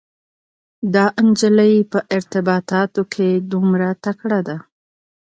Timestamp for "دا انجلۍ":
0.93-1.75